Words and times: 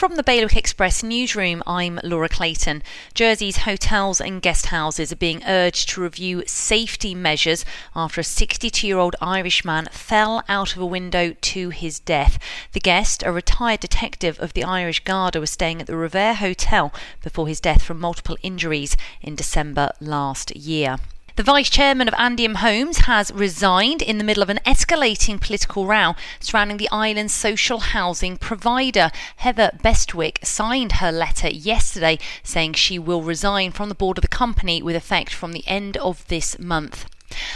From 0.00 0.16
the 0.16 0.22
Bailiwick 0.22 0.56
Express 0.56 1.02
newsroom, 1.02 1.62
I'm 1.66 2.00
Laura 2.02 2.30
Clayton. 2.30 2.82
Jersey's 3.12 3.58
hotels 3.68 4.18
and 4.18 4.40
guest 4.40 4.64
houses 4.72 5.12
are 5.12 5.16
being 5.16 5.44
urged 5.44 5.90
to 5.90 6.00
review 6.00 6.42
safety 6.46 7.14
measures 7.14 7.66
after 7.94 8.22
a 8.22 8.24
62 8.24 8.86
year 8.86 8.96
old 8.96 9.14
Irishman 9.20 9.90
fell 9.92 10.42
out 10.48 10.74
of 10.74 10.80
a 10.80 10.86
window 10.86 11.34
to 11.38 11.68
his 11.68 12.00
death. 12.00 12.38
The 12.72 12.80
guest, 12.80 13.22
a 13.26 13.30
retired 13.30 13.80
detective 13.80 14.40
of 14.40 14.54
the 14.54 14.64
Irish 14.64 15.00
Garda, 15.00 15.38
was 15.38 15.50
staying 15.50 15.82
at 15.82 15.86
the 15.86 15.98
Revere 15.98 16.32
Hotel 16.32 16.94
before 17.22 17.46
his 17.46 17.60
death 17.60 17.82
from 17.82 18.00
multiple 18.00 18.38
injuries 18.42 18.96
in 19.20 19.34
December 19.34 19.90
last 20.00 20.56
year. 20.56 20.96
The 21.40 21.44
vice 21.44 21.70
chairman 21.70 22.06
of 22.06 22.12
Andium 22.16 22.56
Homes 22.56 23.06
has 23.06 23.32
resigned 23.32 24.02
in 24.02 24.18
the 24.18 24.24
middle 24.24 24.42
of 24.42 24.50
an 24.50 24.60
escalating 24.66 25.40
political 25.40 25.86
row 25.86 26.14
surrounding 26.38 26.76
the 26.76 26.90
island's 26.92 27.32
social 27.32 27.78
housing 27.78 28.36
provider. 28.36 29.10
Heather 29.36 29.70
Bestwick 29.82 30.40
signed 30.44 31.00
her 31.00 31.10
letter 31.10 31.48
yesterday 31.48 32.18
saying 32.42 32.74
she 32.74 32.98
will 32.98 33.22
resign 33.22 33.72
from 33.72 33.88
the 33.88 33.94
board 33.94 34.18
of 34.18 34.22
the 34.22 34.28
company 34.28 34.82
with 34.82 34.94
effect 34.94 35.32
from 35.32 35.52
the 35.54 35.66
end 35.66 35.96
of 35.96 36.28
this 36.28 36.58
month. 36.58 37.06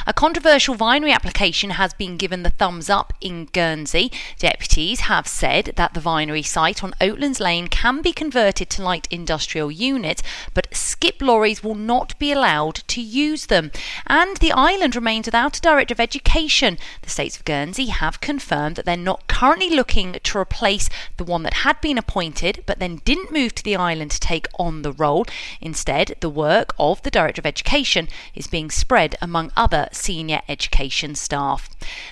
A 0.06 0.12
controversial 0.12 0.74
vinery 0.74 1.12
application 1.12 1.70
has 1.70 1.94
been 1.94 2.18
given 2.18 2.42
the 2.42 2.50
thumbs 2.50 2.90
up 2.90 3.14
in 3.22 3.46
Guernsey. 3.46 4.12
Deputies 4.38 5.00
have 5.00 5.26
said 5.26 5.72
that 5.76 5.94
the 5.94 6.00
vinery 6.00 6.42
site 6.42 6.84
on 6.84 6.92
Oatlands 7.00 7.40
Lane 7.40 7.68
can 7.68 8.02
be 8.02 8.12
converted 8.12 8.68
to 8.70 8.82
light 8.82 9.08
industrial 9.10 9.70
units, 9.70 10.22
but 10.52 10.68
skip 10.74 11.22
lorries 11.22 11.64
will 11.64 11.74
not 11.74 12.18
be 12.18 12.30
allowed 12.32 12.82
to 12.88 13.00
use 13.00 13.46
them. 13.46 13.70
And 14.06 14.36
the 14.36 14.52
island 14.52 14.94
remains 14.94 15.26
without 15.26 15.56
a 15.56 15.62
Director 15.62 15.94
of 15.94 16.00
Education. 16.00 16.76
The 17.00 17.08
states 17.08 17.38
of 17.38 17.46
Guernsey 17.46 17.86
have 17.86 18.20
confirmed 18.20 18.76
that 18.76 18.84
they're 18.84 18.98
not 18.98 19.26
currently 19.26 19.70
looking 19.70 20.18
to 20.22 20.38
replace 20.38 20.90
the 21.16 21.24
one 21.24 21.44
that 21.44 21.54
had 21.64 21.80
been 21.80 21.96
appointed 21.96 22.62
but 22.66 22.78
then 22.78 23.00
didn't 23.06 23.32
move 23.32 23.54
to 23.54 23.64
the 23.64 23.76
island 23.76 24.10
to 24.10 24.20
take 24.20 24.48
on 24.58 24.82
the 24.82 24.92
role. 24.92 25.24
Instead, 25.62 26.14
the 26.20 26.28
work 26.28 26.74
of 26.78 27.02
the 27.04 27.10
Director 27.10 27.40
of 27.40 27.46
Education 27.46 28.06
is 28.34 28.46
being 28.46 28.70
spread 28.70 29.16
among 29.22 29.50
other 29.56 29.88
senior 29.94 30.42
education 30.48 31.14
staff. 31.14 31.68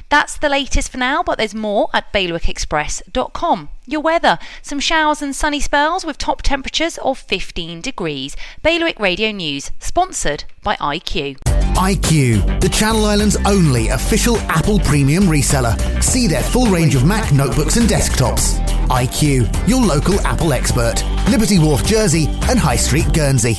That's 0.08 0.38
the 0.38 0.48
latest 0.48 0.90
for 0.90 0.98
now, 0.98 1.22
but 1.22 1.38
there's 1.38 1.54
more 1.54 1.88
at 1.92 2.12
bailiwickexpress.com. 2.12 3.68
Your 3.86 4.00
weather 4.00 4.38
some 4.62 4.80
showers 4.80 5.20
and 5.20 5.34
sunny 5.34 5.60
spells 5.60 6.04
with 6.04 6.18
top 6.18 6.42
temperatures 6.42 6.98
of 6.98 7.18
15 7.18 7.80
degrees. 7.80 8.36
Bailiwick 8.62 9.00
Radio 9.00 9.32
News, 9.32 9.70
sponsored 9.80 10.44
by 10.62 10.76
IQ. 10.76 11.38
IQ, 11.74 12.60
the 12.60 12.68
Channel 12.68 13.04
Islands' 13.06 13.36
only 13.44 13.88
official 13.88 14.36
Apple 14.42 14.78
premium 14.80 15.24
reseller. 15.24 15.76
See 16.02 16.28
their 16.28 16.42
full 16.42 16.66
range 16.66 16.94
of 16.94 17.04
Mac 17.04 17.32
notebooks 17.32 17.76
and 17.76 17.88
desktops. 17.88 18.60
IQ, 18.88 19.68
your 19.68 19.80
local 19.80 20.20
Apple 20.20 20.52
expert. 20.52 21.02
Liberty 21.28 21.58
Wharf, 21.58 21.84
Jersey, 21.84 22.26
and 22.48 22.58
High 22.58 22.76
Street, 22.76 23.12
Guernsey. 23.12 23.58